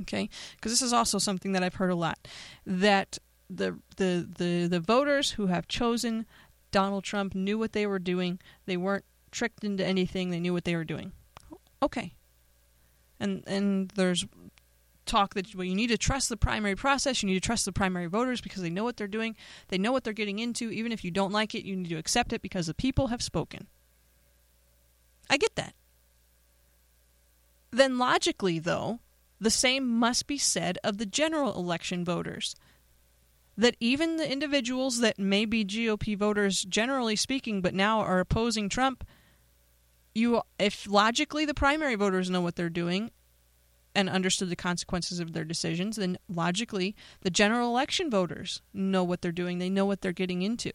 [0.00, 0.28] okay?
[0.56, 2.18] Because this is also something that I've heard a lot
[2.66, 6.26] that the the the the voters who have chosen
[6.70, 8.38] Donald Trump knew what they were doing.
[8.66, 10.30] They weren't tricked into anything.
[10.30, 11.12] They knew what they were doing.
[11.82, 12.14] Okay,
[13.20, 14.26] and and there's
[15.08, 17.22] talk that well you need to trust the primary process.
[17.22, 19.34] You need to trust the primary voters because they know what they're doing.
[19.68, 20.70] They know what they're getting into.
[20.70, 23.22] Even if you don't like it you need to accept it because the people have
[23.22, 23.66] spoken.
[25.28, 25.74] I get that.
[27.70, 29.00] Then logically though
[29.40, 32.54] the same must be said of the general election voters.
[33.56, 38.68] That even the individuals that may be GOP voters generally speaking but now are opposing
[38.68, 39.04] Trump
[40.14, 43.10] you if logically the primary voters know what they're doing
[43.94, 49.22] and understood the consequences of their decisions, then logically the general election voters know what
[49.22, 49.58] they're doing.
[49.58, 50.72] They know what they're getting into.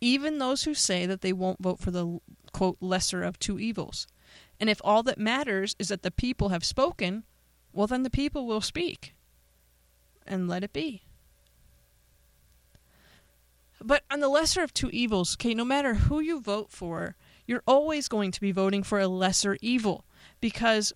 [0.00, 2.20] Even those who say that they won't vote for the
[2.52, 4.06] quote lesser of two evils.
[4.58, 7.24] And if all that matters is that the people have spoken,
[7.72, 9.14] well then the people will speak.
[10.26, 11.02] And let it be.
[13.82, 17.62] But on the lesser of two evils, okay, no matter who you vote for, you're
[17.66, 20.04] always going to be voting for a lesser evil
[20.40, 20.92] because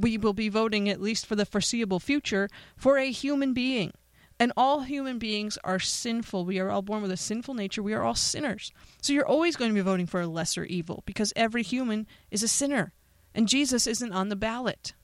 [0.00, 3.92] we will be voting, at least for the foreseeable future, for a human being.
[4.38, 6.44] And all human beings are sinful.
[6.44, 7.82] We are all born with a sinful nature.
[7.82, 8.72] We are all sinners.
[9.00, 12.42] So you're always going to be voting for a lesser evil because every human is
[12.42, 12.92] a sinner.
[13.34, 14.94] And Jesus isn't on the ballot.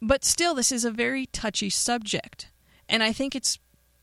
[0.00, 2.48] But still, this is a very touchy subject.
[2.88, 3.58] And I think it's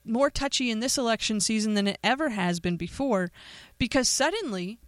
[0.05, 3.31] more touchy in this election season than it ever has been before
[3.77, 4.79] because suddenly,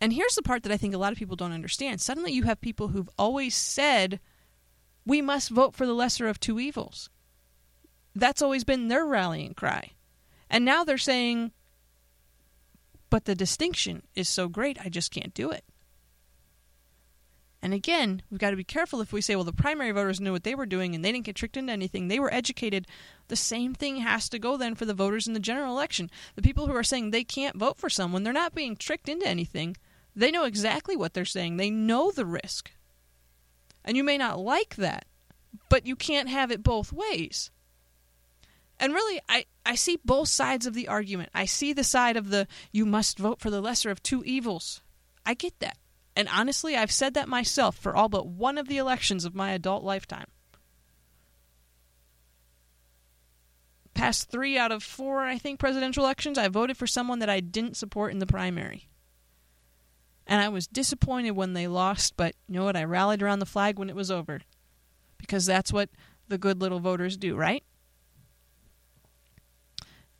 [0.00, 2.44] and here's the part that I think a lot of people don't understand suddenly you
[2.44, 4.20] have people who've always said,
[5.06, 7.10] we must vote for the lesser of two evils.
[8.14, 9.90] That's always been their rallying cry.
[10.48, 11.52] And now they're saying,
[13.08, 15.64] but the distinction is so great, I just can't do it.
[17.62, 20.32] And again, we've got to be careful if we say, well, the primary voters knew
[20.32, 22.08] what they were doing and they didn't get tricked into anything.
[22.08, 22.86] They were educated.
[23.28, 26.10] The same thing has to go then for the voters in the general election.
[26.36, 29.26] The people who are saying they can't vote for someone, they're not being tricked into
[29.26, 29.76] anything.
[30.14, 32.72] They know exactly what they're saying, they know the risk.
[33.84, 35.06] And you may not like that,
[35.68, 37.50] but you can't have it both ways.
[38.78, 41.30] And really, I, I see both sides of the argument.
[41.34, 44.80] I see the side of the you must vote for the lesser of two evils.
[45.24, 45.76] I get that.
[46.16, 49.52] And honestly, I've said that myself for all but one of the elections of my
[49.52, 50.26] adult lifetime.
[53.92, 57.40] Past three out of four, I think, presidential elections, I voted for someone that I
[57.40, 58.89] didn't support in the primary.
[60.30, 62.76] And I was disappointed when they lost, but you know what?
[62.76, 64.40] I rallied around the flag when it was over.
[65.18, 65.90] Because that's what
[66.28, 67.64] the good little voters do, right?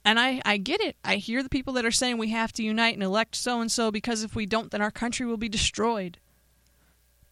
[0.04, 0.96] And I, I get it.
[1.04, 3.70] I hear the people that are saying we have to unite and elect so and
[3.70, 6.18] so because if we don't, then our country will be destroyed.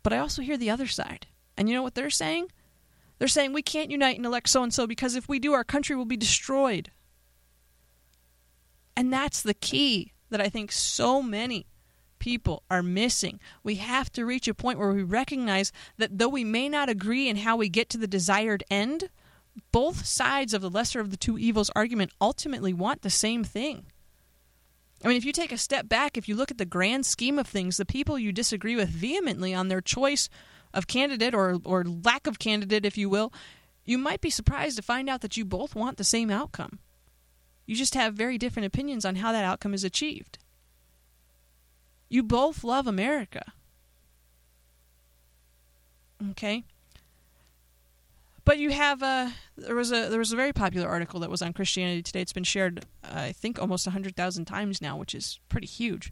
[0.05, 1.27] But I also hear the other side.
[1.57, 2.53] And you know what they're saying?
[3.19, 5.65] They're saying we can't unite and elect so and so because if we do, our
[5.65, 6.93] country will be destroyed.
[8.97, 11.67] And that's the key that I think so many
[12.19, 13.41] people are missing.
[13.63, 17.29] We have to reach a point where we recognize that though we may not agree
[17.29, 19.11] in how we get to the desired end,
[19.73, 23.87] both sides of the lesser of the two evils argument ultimately want the same thing.
[25.05, 27.39] I mean, if you take a step back, if you look at the grand scheme
[27.39, 30.29] of things, the people you disagree with vehemently on their choice
[30.75, 33.33] of candidate or, or lack of candidate, if you will,
[33.85, 36.81] you might be surprised to find out that you both want the same outcome.
[37.65, 40.39] You just have very different opinions on how that outcome is achieved.
[42.09, 43.53] You both love America.
[46.31, 46.65] Okay?
[48.45, 51.43] But you have a there was a there was a very popular article that was
[51.43, 52.23] on Christianity Today.
[52.23, 56.11] It's been shared, uh, I think, almost hundred thousand times now, which is pretty huge.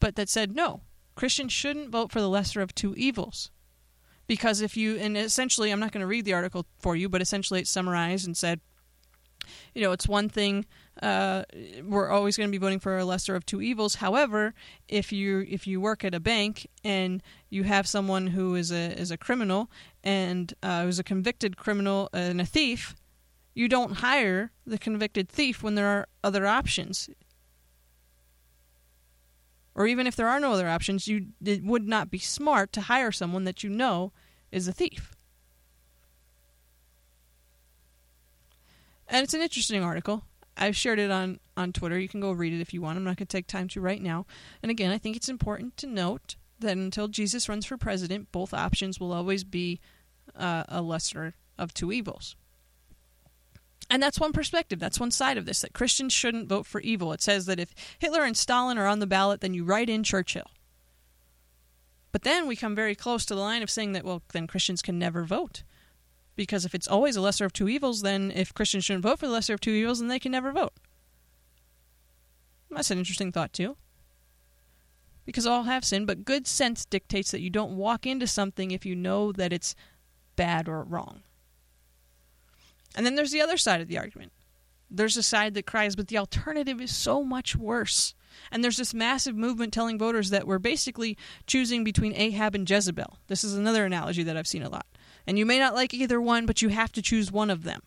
[0.00, 0.80] But that said, no,
[1.16, 3.50] Christians shouldn't vote for the lesser of two evils,
[4.26, 7.20] because if you and essentially, I'm not going to read the article for you, but
[7.20, 8.60] essentially it summarized and said,
[9.74, 10.66] you know, it's one thing
[11.02, 11.42] uh,
[11.84, 13.96] we're always going to be voting for a lesser of two evils.
[13.96, 14.54] However,
[14.88, 18.98] if you if you work at a bank and you have someone who is a
[18.98, 19.70] is a criminal
[20.02, 22.94] and uh, who's a convicted criminal and a thief,
[23.54, 27.10] you don't hire the convicted thief when there are other options.
[29.74, 32.82] Or even if there are no other options, you it would not be smart to
[32.82, 34.12] hire someone that you know
[34.50, 35.15] is a thief.
[39.08, 40.24] And it's an interesting article.
[40.56, 41.98] I've shared it on, on Twitter.
[41.98, 42.96] You can go read it if you want.
[42.96, 44.26] I'm not going to take time to right now.
[44.62, 48.54] And again, I think it's important to note that until Jesus runs for president, both
[48.54, 49.80] options will always be
[50.34, 52.36] uh, a lesser of two evils.
[53.88, 54.80] And that's one perspective.
[54.80, 57.12] That's one side of this that Christians shouldn't vote for evil.
[57.12, 60.02] It says that if Hitler and Stalin are on the ballot, then you write in
[60.02, 60.50] Churchill.
[62.10, 64.82] But then we come very close to the line of saying that, well, then Christians
[64.82, 65.62] can never vote.
[66.36, 69.26] Because if it's always a lesser of two evils, then if Christians shouldn't vote for
[69.26, 70.74] the lesser of two evils, then they can never vote.
[72.70, 73.76] That's an interesting thought, too.
[75.24, 78.86] Because all have sin, but good sense dictates that you don't walk into something if
[78.86, 79.74] you know that it's
[80.36, 81.22] bad or wrong.
[82.94, 84.32] And then there's the other side of the argument.
[84.90, 88.14] There's a side that cries, but the alternative is so much worse.
[88.52, 93.18] And there's this massive movement telling voters that we're basically choosing between Ahab and Jezebel.
[93.26, 94.86] This is another analogy that I've seen a lot.
[95.26, 97.80] And you may not like either one, but you have to choose one of them.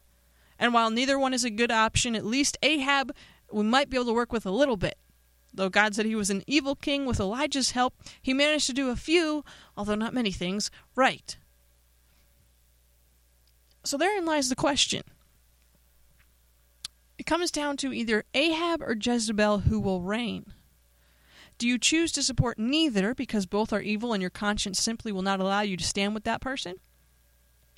[0.58, 3.14] And while neither one is a good option, at least Ahab
[3.52, 4.98] we might be able to work with a little bit.
[5.54, 8.90] Though God said he was an evil king, with Elijah's help, he managed to do
[8.90, 9.44] a few,
[9.76, 11.38] although not many things, right.
[13.84, 15.04] So therein lies the question.
[17.18, 20.54] It comes down to either Ahab or Jezebel who will reign.
[21.58, 25.22] Do you choose to support neither because both are evil and your conscience simply will
[25.22, 26.76] not allow you to stand with that person?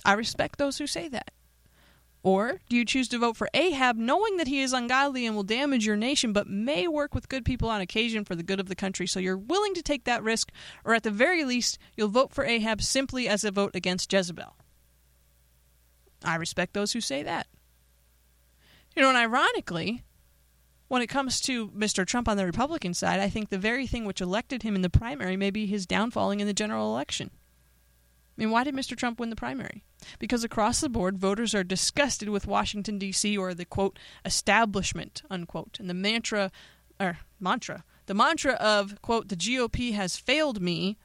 [0.04, 1.32] I respect those who say that.
[2.24, 5.44] Or do you choose to vote for Ahab, knowing that he is ungodly and will
[5.44, 8.70] damage your nation, but may work with good people on occasion for the good of
[8.70, 9.08] the country?
[9.08, 10.52] So you're willing to take that risk,
[10.86, 14.56] or at the very least, you'll vote for Ahab simply as a vote against Jezebel.
[16.24, 17.48] I respect those who say that.
[18.96, 20.04] You know, and ironically,
[20.90, 22.06] when it comes to Mr.
[22.06, 24.90] Trump on the Republican side, I think the very thing which elected him in the
[24.90, 27.32] primary may be his downfalling in the general election.
[28.42, 28.98] I mean, why did Mr.
[28.98, 29.84] Trump win the primary?
[30.18, 35.78] Because across the board, voters are disgusted with Washington, D.C., or the quote, establishment, unquote.
[35.80, 36.52] And the mantra,
[37.00, 40.98] or mantra, the mantra of, quote, the GOP has failed me,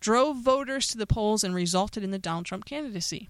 [0.00, 3.28] drove voters to the polls and resulted in the Donald Trump candidacy.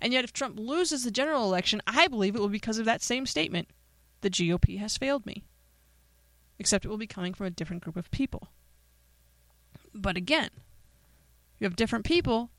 [0.00, 2.84] And yet, if Trump loses the general election, I believe it will be because of
[2.86, 3.68] that same statement
[4.22, 5.44] the GOP has failed me.
[6.58, 8.48] Except it will be coming from a different group of people.
[9.94, 10.50] But again,
[11.58, 12.50] you have different people,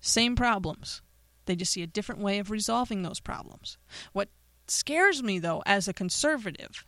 [0.00, 1.02] same problems.
[1.46, 3.78] They just see a different way of resolving those problems.
[4.12, 4.28] What
[4.68, 6.84] scares me, though, as a conservative,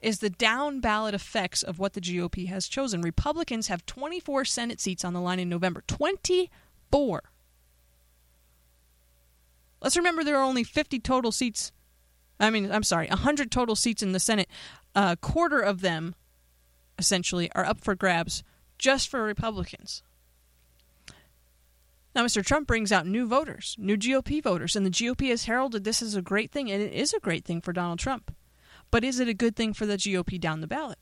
[0.00, 3.00] is the down ballot effects of what the GOP has chosen.
[3.00, 5.82] Republicans have 24 Senate seats on the line in November.
[5.86, 7.22] 24.
[9.80, 11.72] Let's remember there are only 50 total seats.
[12.38, 14.48] I mean, I'm sorry, 100 total seats in the Senate.
[14.94, 16.14] A quarter of them,
[16.98, 18.42] essentially, are up for grabs
[18.78, 20.02] just for Republicans.
[22.14, 22.44] Now, Mr.
[22.44, 26.14] Trump brings out new voters, new GOP voters, and the GOP has heralded this as
[26.14, 28.34] a great thing, and it is a great thing for Donald Trump.
[28.90, 30.98] But is it a good thing for the GOP down the ballot?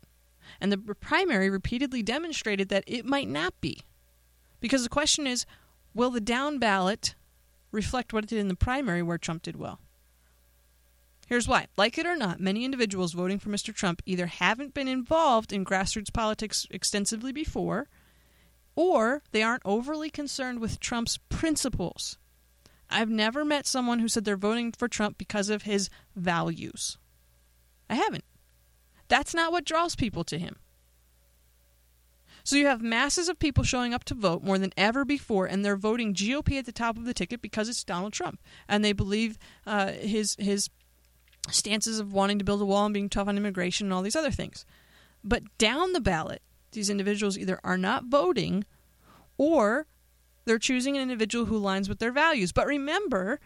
[0.61, 3.83] And the primary repeatedly demonstrated that it might not be.
[4.61, 5.44] Because the question is
[5.94, 7.14] will the down ballot
[7.70, 9.81] reflect what it did in the primary where Trump did well?
[11.27, 11.66] Here's why.
[11.77, 13.75] Like it or not, many individuals voting for Mr.
[13.75, 17.88] Trump either haven't been involved in grassroots politics extensively before
[18.75, 22.19] or they aren't overly concerned with Trump's principles.
[22.91, 26.99] I've never met someone who said they're voting for Trump because of his values.
[27.89, 28.25] I haven't.
[29.09, 30.57] That's not what draws people to him.
[32.45, 35.65] So you have masses of people showing up to vote more than ever before, and
[35.65, 38.93] they're voting GOP at the top of the ticket because it's Donald Trump, and they
[38.93, 40.69] believe uh, his his
[41.51, 44.17] stances of wanting to build a wall and being tough on immigration and all these
[44.17, 44.65] other things.
[45.23, 48.65] But down the ballot, these individuals either are not voting
[49.39, 49.87] or
[50.45, 52.53] they're choosing an individual who aligns with their values.
[52.53, 53.41] But remember,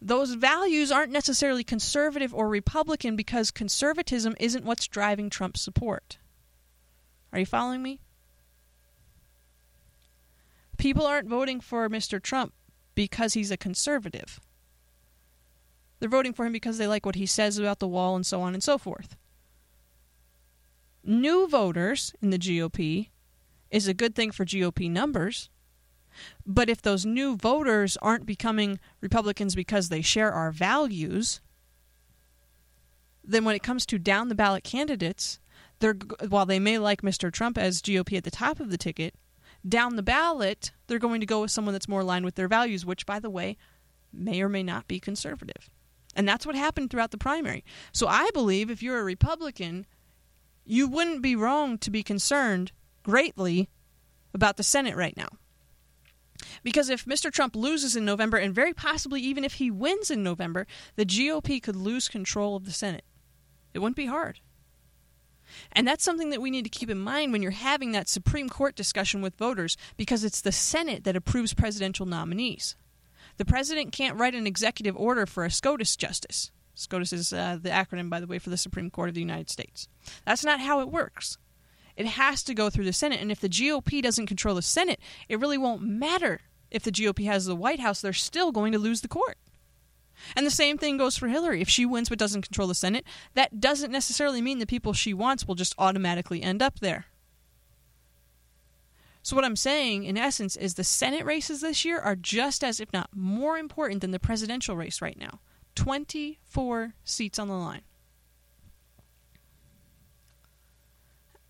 [0.00, 6.18] those values aren't necessarily conservative or Republican because conservatism isn't what's driving Trump's support.
[7.32, 8.00] Are you following me?
[10.76, 12.20] People aren't voting for Mr.
[12.20, 12.52] Trump
[12.94, 14.40] because he's a conservative.
[16.00, 18.40] They're voting for him because they like what he says about the wall and so
[18.40, 19.16] on and so forth
[21.04, 23.08] new voters in the GOP
[23.70, 25.48] is a good thing for GOP numbers.
[26.46, 31.40] But if those new voters aren't becoming Republicans because they share our values,
[33.24, 35.40] then when it comes to down the ballot candidates,
[35.78, 35.96] they're
[36.28, 37.32] while they may like Mr.
[37.32, 39.14] Trump as GOP at the top of the ticket,
[39.66, 42.84] down the ballot they're going to go with someone that's more aligned with their values,
[42.84, 43.56] which by the way
[44.12, 45.70] may or may not be conservative.
[46.14, 47.64] And that's what happened throughout the primary.
[47.92, 49.86] So I believe if you're a Republican
[50.64, 52.72] you wouldn't be wrong to be concerned
[53.02, 53.68] greatly
[54.34, 55.28] about the Senate right now.
[56.62, 57.30] Because if Mr.
[57.30, 61.62] Trump loses in November, and very possibly even if he wins in November, the GOP
[61.62, 63.04] could lose control of the Senate.
[63.74, 64.40] It wouldn't be hard.
[65.72, 68.48] And that's something that we need to keep in mind when you're having that Supreme
[68.48, 72.76] Court discussion with voters, because it's the Senate that approves presidential nominees.
[73.36, 76.50] The president can't write an executive order for a SCOTUS justice.
[76.74, 79.50] SCOTUS is uh, the acronym, by the way, for the Supreme Court of the United
[79.50, 79.88] States.
[80.24, 81.38] That's not how it works.
[81.96, 83.20] It has to go through the Senate.
[83.20, 87.26] And if the GOP doesn't control the Senate, it really won't matter if the GOP
[87.26, 88.00] has the White House.
[88.00, 89.36] They're still going to lose the court.
[90.36, 91.60] And the same thing goes for Hillary.
[91.60, 93.04] If she wins but doesn't control the Senate,
[93.34, 97.06] that doesn't necessarily mean the people she wants will just automatically end up there.
[99.24, 102.80] So, what I'm saying, in essence, is the Senate races this year are just as,
[102.80, 105.38] if not more important than the presidential race right now.
[105.74, 107.82] 24 seats on the line.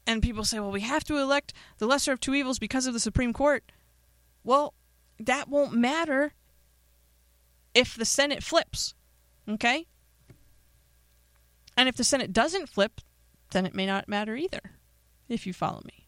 [0.07, 2.93] And people say, well, we have to elect the lesser of two evils because of
[2.93, 3.65] the Supreme Court.
[4.43, 4.75] Well,
[5.21, 6.35] that won't matter
[7.75, 8.95] if the Senate flips.
[9.49, 9.87] Okay?
[11.77, 13.01] And if the Senate doesn't flip,
[13.53, 14.73] then it may not matter either,
[15.29, 16.02] if you follow me.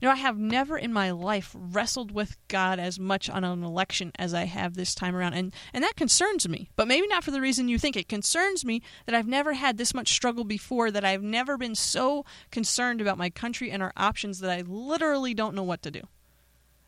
[0.00, 3.62] You know, I have never in my life wrestled with God as much on an
[3.62, 6.70] election as I have this time around, and, and that concerns me.
[6.76, 7.96] But maybe not for the reason you think.
[7.96, 11.74] It concerns me that I've never had this much struggle before, that I've never been
[11.74, 15.90] so concerned about my country and our options that I literally don't know what to
[15.90, 16.02] do.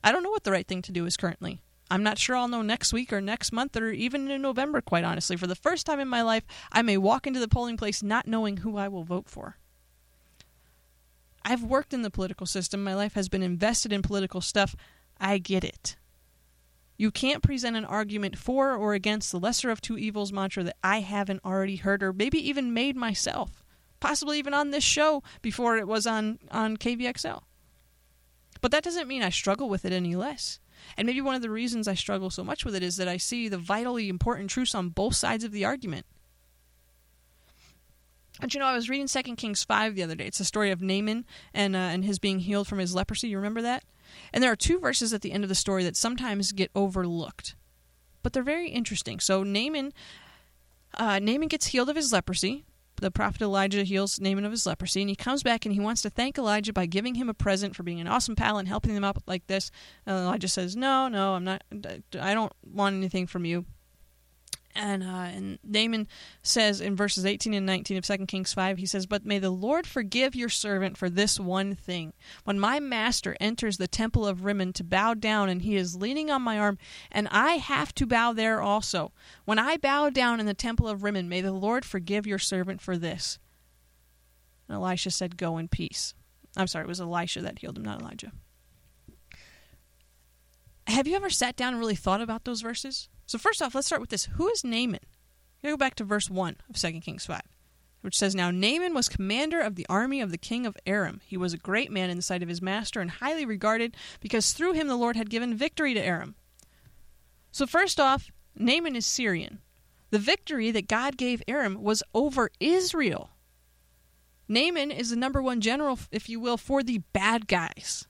[0.04, 1.60] I don't know what the right thing to do is currently.
[1.90, 5.04] I'm not sure I'll know next week or next month or even in November, quite
[5.04, 5.36] honestly.
[5.36, 8.26] For the first time in my life, I may walk into the polling place not
[8.26, 9.58] knowing who I will vote for.
[11.44, 12.84] I've worked in the political system.
[12.84, 14.76] My life has been invested in political stuff.
[15.18, 15.96] I get it.
[16.96, 20.76] You can't present an argument for or against the lesser of two evils mantra that
[20.84, 23.64] I haven't already heard or maybe even made myself,
[23.98, 27.42] possibly even on this show before it was on, on KVXL.
[28.60, 30.60] But that doesn't mean I struggle with it any less.
[30.96, 33.16] And maybe one of the reasons I struggle so much with it is that I
[33.16, 36.06] see the vitally important truths on both sides of the argument.
[38.42, 40.26] And you know, I was reading Second Kings five the other day.
[40.26, 41.24] It's the story of Naaman
[41.54, 43.28] and uh, and his being healed from his leprosy.
[43.28, 43.84] You remember that?
[44.32, 47.54] And there are two verses at the end of the story that sometimes get overlooked,
[48.22, 49.20] but they're very interesting.
[49.20, 49.92] So Naaman,
[50.98, 52.64] uh, Naaman gets healed of his leprosy.
[52.96, 56.02] The prophet Elijah heals Naaman of his leprosy, and he comes back and he wants
[56.02, 58.94] to thank Elijah by giving him a present for being an awesome pal and helping
[58.94, 59.70] them out like this.
[60.04, 61.62] And Elijah says, "No, no, I'm not.
[62.20, 63.66] I don't want anything from you."
[64.74, 66.08] And, uh, and Naaman
[66.42, 69.50] says in verses 18 and 19 of 2 Kings 5, he says, But may the
[69.50, 72.14] Lord forgive your servant for this one thing.
[72.44, 76.30] When my master enters the temple of Rimmon to bow down, and he is leaning
[76.30, 76.78] on my arm,
[77.10, 79.12] and I have to bow there also.
[79.44, 82.80] When I bow down in the temple of Rimmon, may the Lord forgive your servant
[82.80, 83.38] for this.
[84.68, 86.14] And Elisha said, Go in peace.
[86.56, 88.32] I'm sorry, it was Elisha that healed him, not Elijah.
[90.86, 93.08] Have you ever sat down and really thought about those verses?
[93.32, 94.26] So first off, let's start with this.
[94.34, 95.00] Who is Naaman?
[95.64, 97.40] go back to verse 1 of 2 Kings 5,
[98.02, 101.22] which says, Now Naaman was commander of the army of the king of Aram.
[101.24, 104.52] He was a great man in the sight of his master and highly regarded, because
[104.52, 106.34] through him the Lord had given victory to Aram.
[107.52, 109.60] So first off, Naaman is Syrian.
[110.10, 113.30] The victory that God gave Aram was over Israel.
[114.46, 118.06] Naaman is the number one general, if you will, for the bad guys.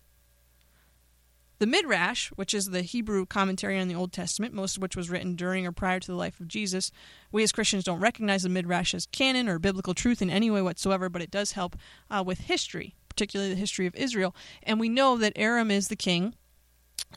[1.62, 5.08] The Midrash, which is the Hebrew commentary on the Old Testament, most of which was
[5.08, 6.90] written during or prior to the life of Jesus,
[7.30, 10.60] we as Christians don't recognize the Midrash as canon or biblical truth in any way
[10.60, 11.76] whatsoever, but it does help
[12.10, 14.34] uh, with history, particularly the history of Israel.
[14.64, 16.34] And we know that Aram is the king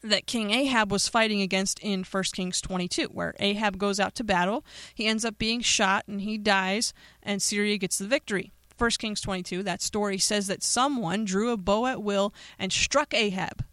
[0.03, 4.23] that King Ahab was fighting against in 1 Kings 22, where Ahab goes out to
[4.23, 4.63] battle.
[4.93, 6.93] He ends up being shot and he dies,
[7.23, 8.51] and Syria gets the victory.
[8.77, 13.11] 1 Kings 22, that story says that someone drew a bow at will and struck
[13.15, 13.63] Ahab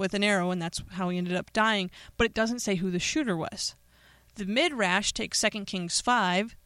[0.00, 1.90] with an arrow, and that's how he ended up dying.
[2.16, 3.76] But it doesn't say who the shooter was.
[4.34, 6.56] The Midrash takes 2 Kings 5,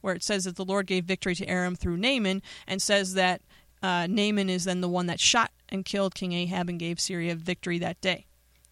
[0.00, 3.42] where it says that the Lord gave victory to Aram through Naaman, and says that
[3.82, 7.34] uh, Naaman is then the one that shot and killed King Ahab and gave Syria
[7.34, 8.26] victory that day.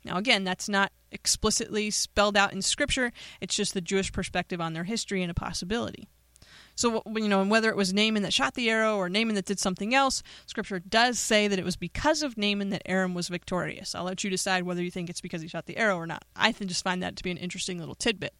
[0.04, 4.72] Now, again, that's not explicitly spelled out in Scripture, it's just the Jewish perspective on
[4.72, 6.08] their history and a possibility.
[6.74, 9.44] So, you know, and whether it was Naaman that shot the arrow or Naaman that
[9.44, 13.28] did something else, Scripture does say that it was because of Naaman that Aram was
[13.28, 13.94] victorious.
[13.94, 16.24] I'll let you decide whether you think it's because he shot the arrow or not.
[16.34, 18.34] I just find that to be an interesting little tidbit.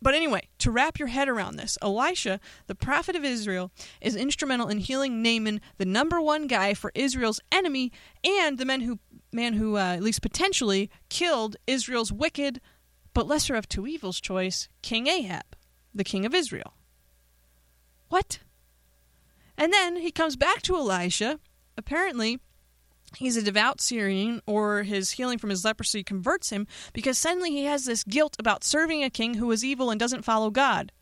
[0.00, 3.70] But anyway, to wrap your head around this, Elisha, the prophet of Israel,
[4.00, 7.92] is instrumental in healing Naaman, the number one guy for Israel's enemy,
[8.24, 8.98] and the man who,
[9.32, 12.60] man who uh, at least potentially killed Israel's wicked,
[13.14, 15.51] but lesser of two evils choice, King Ahab
[15.94, 16.74] the king of Israel.
[18.08, 18.40] What?
[19.56, 21.38] And then he comes back to Elisha.
[21.76, 22.40] Apparently,
[23.16, 27.64] he's a devout Syrian, or his healing from his leprosy converts him because suddenly he
[27.64, 30.92] has this guilt about serving a king who is evil and doesn't follow God.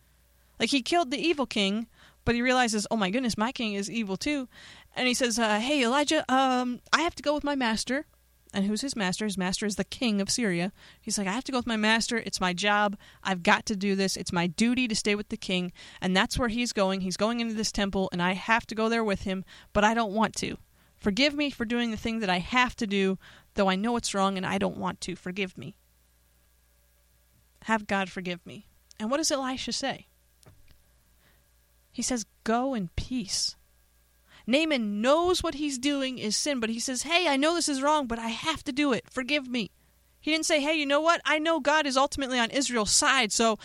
[0.58, 1.86] Like he killed the evil king,
[2.24, 4.48] but he realizes, oh my goodness, my king is evil too.
[4.94, 8.06] And he says, uh, hey, Elijah, um, I have to go with my master
[8.52, 9.24] and who's his master?
[9.24, 10.72] His master is the king of Syria.
[11.00, 12.18] He's like, I have to go with my master.
[12.18, 12.96] It's my job.
[13.22, 14.16] I've got to do this.
[14.16, 15.72] It's my duty to stay with the king.
[16.00, 17.02] And that's where he's going.
[17.02, 19.94] He's going into this temple, and I have to go there with him, but I
[19.94, 20.56] don't want to.
[20.96, 23.18] Forgive me for doing the thing that I have to do,
[23.54, 25.16] though I know it's wrong and I don't want to.
[25.16, 25.74] Forgive me.
[27.64, 28.66] Have God forgive me.
[28.98, 30.06] And what does Elisha say?
[31.90, 33.56] He says, Go in peace.
[34.50, 37.82] Naaman knows what he's doing is sin, but he says, Hey, I know this is
[37.82, 39.04] wrong, but I have to do it.
[39.10, 39.70] Forgive me.
[40.20, 41.20] He didn't say, Hey, you know what?
[41.24, 43.58] I know God is ultimately on Israel's side, so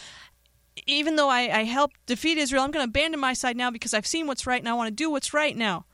[0.86, 3.94] even though I, I helped defeat Israel, I'm going to abandon my side now because
[3.94, 5.86] I've seen what's right and I want to do what's right now.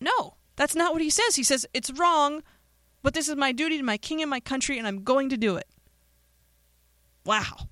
[0.00, 1.36] No, that's not what he says.
[1.36, 2.42] He says, It's wrong,
[3.02, 5.36] but this is my duty to my king and my country, and I'm going to
[5.36, 5.68] do it.
[7.24, 7.68] Wow.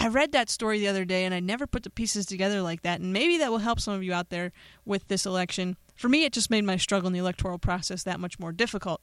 [0.00, 2.82] I read that story the other day and I never put the pieces together like
[2.82, 3.00] that.
[3.00, 4.52] And maybe that will help some of you out there
[4.84, 5.76] with this election.
[5.96, 9.00] For me, it just made my struggle in the electoral process that much more difficult.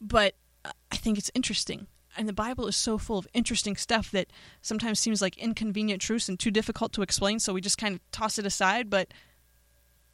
[0.00, 1.88] But I think it's interesting.
[2.16, 6.28] And the Bible is so full of interesting stuff that sometimes seems like inconvenient truths
[6.28, 8.88] and too difficult to explain, so we just kind of toss it aside.
[8.88, 9.12] But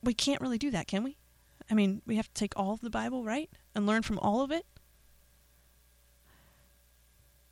[0.02, 1.18] we can't really do that, can we?
[1.70, 3.50] I mean, we have to take all of the Bible, right?
[3.74, 4.64] And learn from all of it?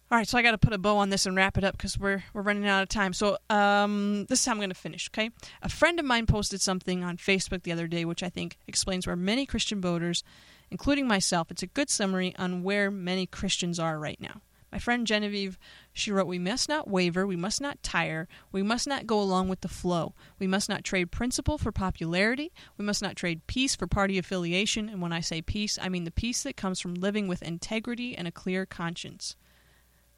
[0.08, 1.76] All right, so I got to put a bow on this and wrap it up
[1.76, 3.12] because we're we're running out of time.
[3.12, 5.10] So um, this is how I'm going to finish.
[5.10, 5.30] Okay,
[5.62, 9.04] a friend of mine posted something on Facebook the other day, which I think explains
[9.04, 10.22] where many Christian voters,
[10.70, 14.42] including myself, it's a good summary on where many Christians are right now.
[14.70, 15.58] My friend Genevieve,
[15.92, 19.48] she wrote, We must not waver, we must not tire, we must not go along
[19.48, 20.14] with the flow.
[20.38, 24.88] We must not trade principle for popularity, we must not trade peace for party affiliation,
[24.88, 28.16] and when I say peace, I mean the peace that comes from living with integrity
[28.16, 29.34] and a clear conscience.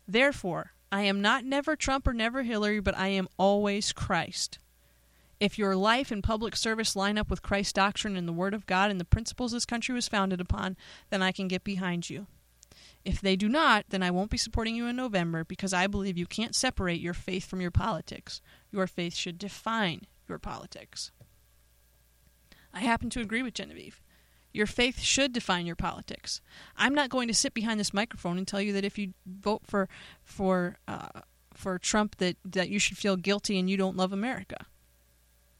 [0.08, 4.58] Therefore, I am not never Trump or never Hillary, but I am always Christ.
[5.38, 8.66] If your life and public service line up with Christ's doctrine and the Word of
[8.66, 10.76] God and the principles this country was founded upon,
[11.10, 12.26] then I can get behind you.
[13.04, 16.18] If they do not, then I won't be supporting you in November because I believe
[16.18, 18.40] you can't separate your faith from your politics.
[18.72, 21.12] Your faith should define your politics.
[22.72, 24.00] I happen to agree with Genevieve.
[24.58, 26.40] Your faith should define your politics.
[26.76, 29.62] I'm not going to sit behind this microphone and tell you that if you vote
[29.64, 29.88] for
[30.24, 31.20] for uh,
[31.54, 34.66] for Trump that that you should feel guilty and you don't love America.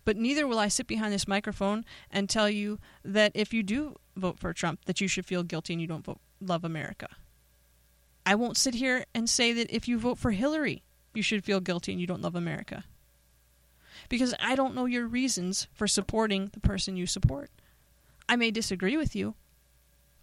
[0.05, 3.95] But neither will I sit behind this microphone and tell you that if you do
[4.17, 7.07] vote for Trump that you should feel guilty and you don't vote, love America.
[8.27, 10.83] I won't sit here and say that if you vote for Hillary,
[11.15, 12.83] you should feel guilty and you don't love America.
[14.09, 17.53] Because I don't know your reasons for supporting the person you support.
[18.29, 19.35] I may disagree with you,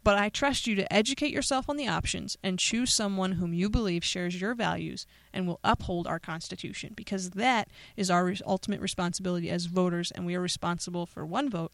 [0.03, 3.69] but I trust you to educate yourself on the options and choose someone whom you
[3.69, 9.49] believe shares your values and will uphold our Constitution, because that is our ultimate responsibility
[9.49, 11.71] as voters, and we are responsible for one vote,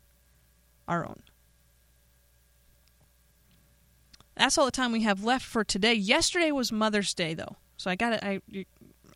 [0.88, 1.24] our own.
[4.38, 5.94] That's all the time we have left for today.
[5.94, 8.26] Yesterday was Mother's Day, though, so I got to.
[8.26, 8.42] I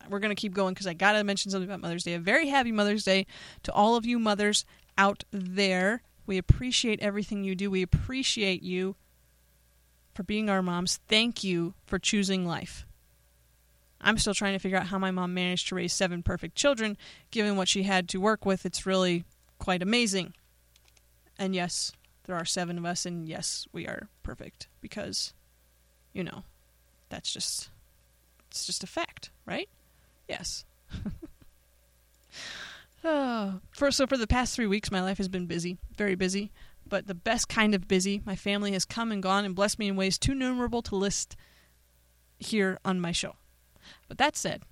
[0.08, 2.14] we're to keep going because I got to mention something about Mother's Day.
[2.14, 3.26] A very happy Mother's Day
[3.64, 4.64] to all of you mothers
[4.96, 6.02] out there.
[6.26, 7.70] We appreciate everything you do.
[7.70, 8.96] We appreciate you
[10.14, 10.98] for being our moms.
[11.08, 12.86] Thank you for choosing life.
[14.00, 16.96] I'm still trying to figure out how my mom managed to raise seven perfect children,
[17.30, 18.66] given what she had to work with.
[18.66, 19.24] It's really
[19.58, 20.34] quite amazing.
[21.38, 21.92] And yes,
[22.24, 25.32] there are seven of us, and yes, we are perfect because,
[26.12, 26.44] you know,
[27.08, 27.70] that's just
[28.50, 29.68] it's just a fact, right?
[30.28, 30.64] Yes.
[33.06, 36.52] oh, for so for the past three weeks, my life has been busy, very busy,
[36.86, 38.20] but the best kind of busy.
[38.26, 41.36] My family has come and gone and blessed me in ways too numerable to list
[42.38, 43.36] here on my show.
[44.08, 44.62] But that said,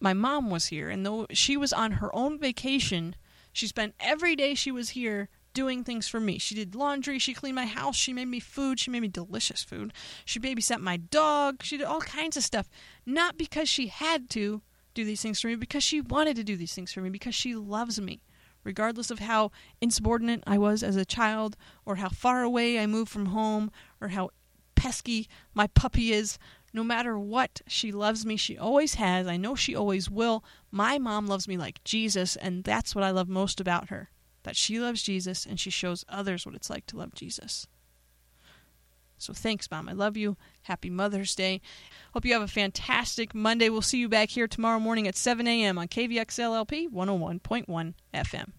[0.00, 3.14] my mom was here, and though she was on her own vacation,
[3.52, 6.38] she spent every day she was here doing things for me.
[6.38, 9.62] She did laundry, she cleaned my house, she made me food, she made me delicious
[9.62, 9.92] food.
[10.24, 12.68] She babysat my dog, she did all kinds of stuff.
[13.04, 14.62] Not because she had to
[14.94, 17.34] do these things for me, because she wanted to do these things for me, because
[17.34, 18.22] she loves me.
[18.64, 23.10] Regardless of how insubordinate I was as a child, or how far away I moved
[23.10, 23.70] from home,
[24.00, 24.30] or how
[24.74, 26.38] pesky my puppy is,
[26.72, 28.36] no matter what, she loves me.
[28.36, 29.26] She always has.
[29.26, 30.44] I know she always will.
[30.70, 34.10] My mom loves me like Jesus, and that's what I love most about her
[34.42, 37.66] that she loves Jesus and she shows others what it's like to love Jesus.
[39.22, 39.88] So thanks, Mom.
[39.88, 40.36] I love you.
[40.62, 41.60] Happy Mother's Day.
[42.12, 43.68] Hope you have a fantastic Monday.
[43.68, 45.78] We'll see you back here tomorrow morning at 7 a.m.
[45.78, 48.52] on KVXL LP 101.1 FM.